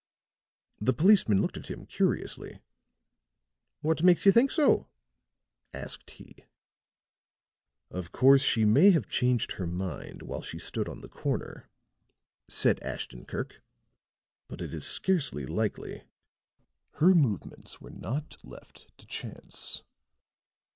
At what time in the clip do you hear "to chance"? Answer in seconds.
18.97-19.83